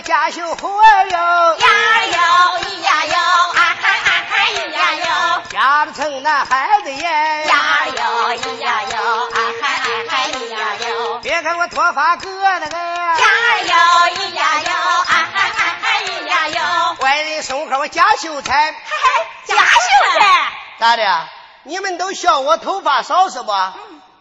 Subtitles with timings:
[0.00, 1.68] 个家秀花哟，呀
[2.06, 2.18] 哟
[2.58, 3.18] 咿呀哟，
[3.52, 7.02] 啊嗨啊嗨咿呀哟，家里成那孩子耶，
[7.46, 10.58] 呀哟咿呀哟，啊嗨啊嗨咿呀
[10.88, 13.74] 哟，别看我脱发哥那个，呀哟
[14.14, 18.78] 咿呀哟，啊嗨啊嗨咿呀哟，外人送口我家秀才，嘿
[19.46, 21.28] 嘿，家秀才，咋的？
[21.64, 23.52] 你们都笑我头发少是不？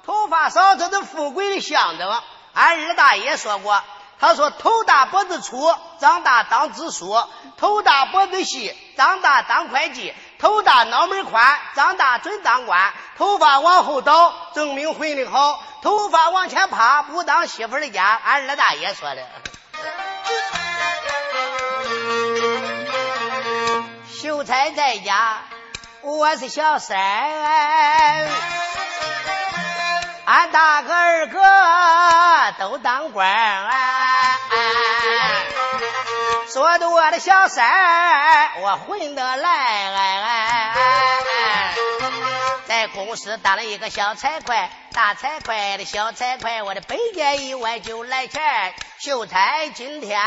[0.06, 2.22] 头发少这是富贵的象征。
[2.54, 3.82] 俺二大爷说过，
[4.20, 7.26] 他说头大脖子粗，长大当支书；
[7.58, 12.94] 头大脖子细，长大当会计；头大脑门宽，长大准当官。
[13.18, 18.20] 头发往后倒，证明混的好；头发往前趴，不当媳妇的家。
[18.26, 19.26] 俺二大爷说的。
[24.22, 25.38] 秀才在家。
[26.02, 26.98] 我是小三，
[30.26, 31.40] 俺大哥二哥
[32.58, 33.30] 都当官，
[36.52, 37.64] 说的我的小三
[38.62, 40.74] 我混得来，
[42.68, 48.42] 在公司当了一个小财会，大财会的小财会，我的百件以外就来钱。
[48.98, 50.20] 秀才今天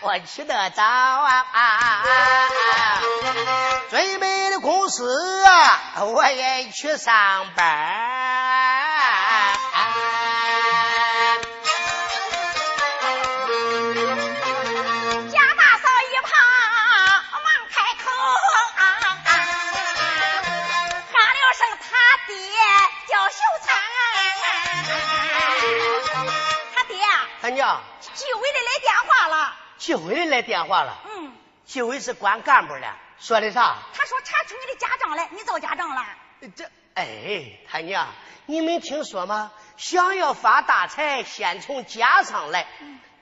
[0.00, 1.42] 我起得早啊，
[3.90, 8.17] 准备的公司啊，我也去上班。
[28.14, 30.98] 纪委的来电话了，纪委的来电话了。
[31.06, 31.32] 嗯，
[31.66, 33.76] 纪委是管干部的，说的啥？
[33.94, 36.04] 他说查出你的家账来，你造家账了。
[36.56, 36.64] 这，
[36.94, 38.06] 哎，他娘，
[38.46, 39.52] 你没听说吗？
[39.76, 42.66] 想要发大财，先从家上来。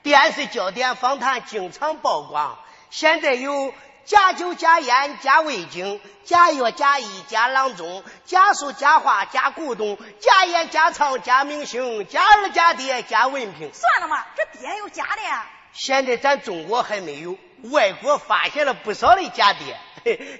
[0.03, 2.57] 电视焦点访谈经常曝光，
[2.89, 3.73] 现在有
[4.07, 13.69] 假酒、假烟、假味精、假药、假医、假郎中、假书、假画、假古董、假演、假唱、假明星、假二、假爹、假文凭。
[13.73, 15.45] 算了嘛，这爹有假的呀。
[15.73, 19.77] 现在咱中国还没有，外国发现了不少的假爹，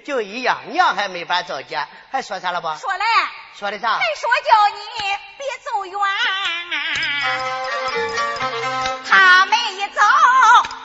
[0.02, 1.86] 就一样，娘还没法造假。
[2.10, 2.68] 还说啥了不？
[2.74, 3.04] 说嘞。
[3.54, 3.98] 说的啥？
[3.98, 4.80] 还说叫你
[5.36, 6.00] 别走远，
[9.06, 10.00] 他们一走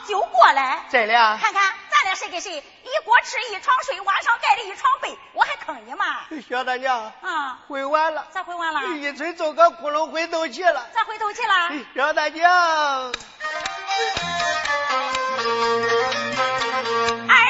[0.06, 0.84] 就过来。
[0.90, 1.14] 真的？
[1.40, 1.63] 看看。
[2.24, 6.24] 咱俩谁一锅吃一床睡，晚上盖了一床被，我还坑你吗？
[6.48, 8.26] 小大娘啊，回完了。
[8.30, 8.96] 咋回完了？
[8.96, 10.88] 一村走个窟窿回头去了。
[10.94, 11.84] 咋回头去了？
[11.94, 13.12] 小大娘，二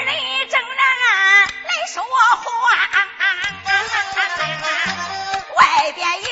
[0.02, 0.12] 人
[0.48, 0.76] 正然
[1.38, 2.08] 来说话，
[5.54, 6.26] 外边有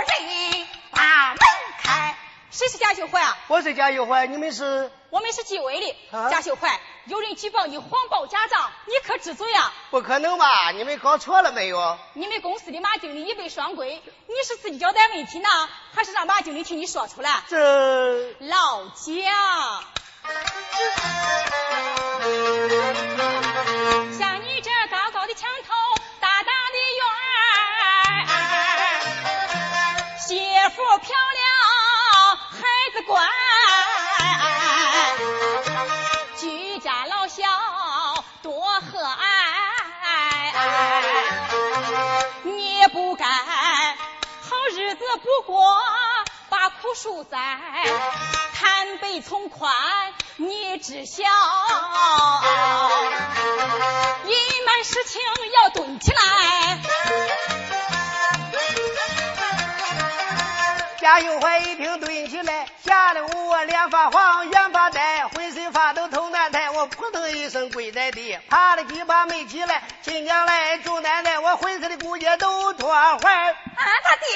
[0.00, 1.38] 人把门
[1.82, 2.14] 开。
[2.50, 3.38] 谁是贾秀怀啊？
[3.46, 4.92] 我是贾秀怀，你们是？
[5.08, 5.96] 我们是纪委的。
[6.30, 9.70] 贾秀怀，有人举报你谎报家账，你可知罪呀？
[9.90, 10.70] 不可能吧？
[10.70, 11.98] 你们搞错了没有？
[12.14, 15.48] 你们公司的马经理已被双规，你是自己交代问题呢，
[15.94, 17.42] 还是让马经理替你说出来？
[17.46, 19.84] 这老蒋，
[24.18, 25.74] 像你这高高的墙头，
[26.20, 27.04] 大大的院
[30.16, 30.40] 儿，媳
[30.74, 32.62] 妇漂亮，孩
[32.94, 33.20] 子乖。
[36.84, 37.42] 家老小
[38.42, 39.16] 多和蔼，
[42.42, 45.74] 你不该好日子不过
[46.50, 47.38] 把苦受灾，
[48.52, 49.72] 坦白从宽
[50.36, 51.22] 你知晓，
[54.26, 54.36] 隐
[54.66, 55.22] 瞒事情
[55.62, 57.53] 要蹲起来。
[61.04, 66.70] 贾秀怀一听蹲起来，吓得我脸发黄，眼发呆，浑身发抖，头难抬。
[66.70, 69.82] 我扑腾一声跪在地，爬了几把没起来。
[70.00, 73.50] 亲娘来，舅奶奶，我浑身的骨节都脱坏。
[73.50, 74.28] 啊，他爹，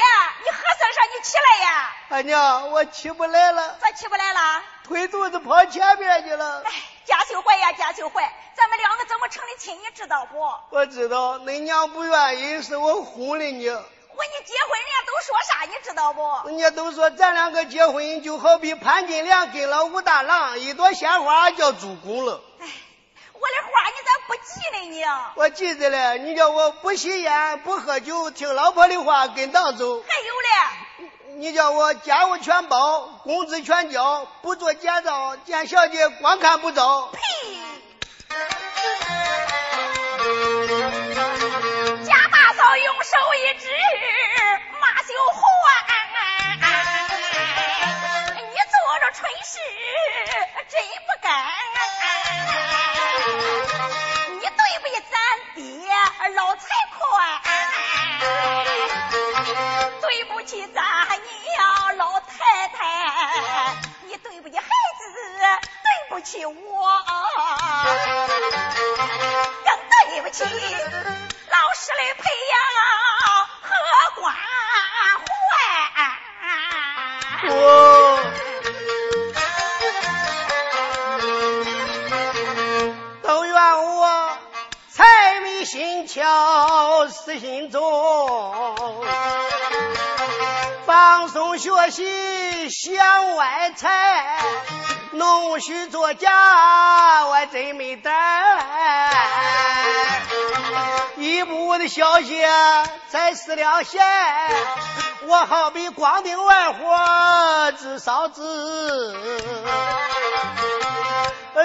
[0.45, 1.91] 你核算上你起来呀？
[2.11, 3.79] 俺娘，我起不来了。
[3.81, 4.63] 咋起不来了？
[4.85, 6.63] 腿肚子跑前边去了。
[6.67, 6.71] 哎，
[7.07, 9.75] 贾秀怀呀，贾秀怀，咱们两个怎么成的亲？
[9.75, 10.39] 你知道不？
[10.69, 13.71] 我知道，恁娘不愿意，是我哄的你。
[14.19, 16.49] 我你结婚，人家都说啥，你知道不？
[16.49, 22.43] 人家都说咱两个结婚就好比潘金莲跟了武大郎，一朵鲜花叫助攻了。
[22.59, 22.67] 哎，
[23.33, 24.81] 我的话你咋不记呢？
[24.91, 25.05] 你
[25.37, 30.03] 我记得了，你叫我不吸烟不喝酒，听老婆的话跟党走。
[30.03, 37.13] 还有嘞，你叫我家务全包，工资全交，不做假账，见小姐光看不着。
[37.13, 37.21] 呸！
[42.05, 43.71] 贾大嫂用手一指，
[56.35, 56.67] 老财
[56.99, 57.41] 快，
[60.01, 65.13] 对不起咱娘老太太，你对不起孩子，
[65.83, 66.55] 对不起我，
[69.65, 72.59] 更对不起老师的培养
[85.69, 87.83] 心窍失心中，
[90.87, 94.39] 放松学习想外财，
[95.11, 98.15] 弄虚作假我真没胆。
[101.19, 102.43] 一步的消息
[103.11, 104.03] 才失了线，
[105.27, 109.15] 我好比光腚玩火自烧自，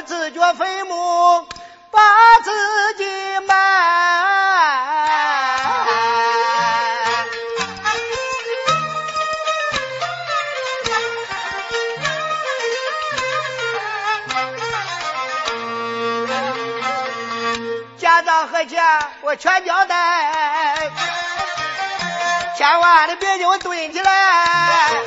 [0.05, 1.47] 自掘坟墓
[1.89, 2.01] 把
[18.13, 18.79] 家长和钱
[19.21, 20.91] 我全交代，
[22.55, 24.87] 千万的别叫我蹲起来。
[24.87, 25.01] 蹲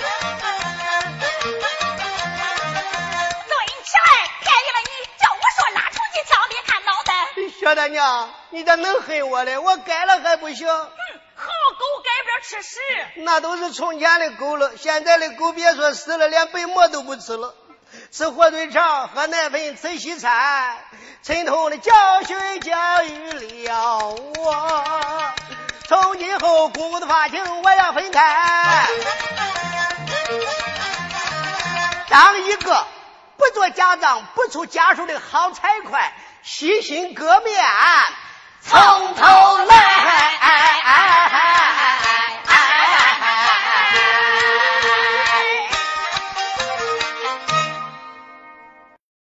[3.85, 4.11] 起来，
[4.43, 7.13] 便宜了你，叫我说拉出去枪别看脑袋。
[7.61, 9.57] 小大娘，你咋能恨我嘞？
[9.57, 10.67] 我改了还不行？
[10.67, 11.47] 哼，好
[11.79, 12.81] 狗改不了吃屎。
[13.19, 17.55] 那都是从前的狗了，现在的狗别说死了，连白馍都不吃了，
[18.17, 20.75] 吃火腿肠，喝奶粉，吃西餐，
[21.23, 21.93] 沉痛的教
[22.23, 23.31] 训教育
[23.67, 25.35] 了我。
[25.87, 28.87] 从今后，姑姑的发型我要分开。
[32.09, 32.87] 当一个
[33.37, 36.01] 不做家长、不出家塾的好财会，
[36.43, 37.63] 洗心革面，
[38.63, 39.77] 从头来。
[40.41, 40.73] 哎。